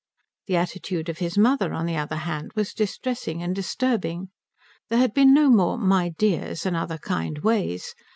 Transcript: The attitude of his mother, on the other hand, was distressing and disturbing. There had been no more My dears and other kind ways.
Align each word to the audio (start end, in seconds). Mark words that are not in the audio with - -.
The 0.47 0.55
attitude 0.55 1.09
of 1.09 1.19
his 1.19 1.37
mother, 1.37 1.73
on 1.73 1.85
the 1.85 1.95
other 1.95 2.15
hand, 2.15 2.53
was 2.55 2.73
distressing 2.73 3.43
and 3.43 3.53
disturbing. 3.53 4.29
There 4.89 4.97
had 4.97 5.13
been 5.13 5.31
no 5.31 5.51
more 5.51 5.77
My 5.77 6.09
dears 6.09 6.65
and 6.65 6.75
other 6.75 6.97
kind 6.97 7.37
ways. 7.37 7.93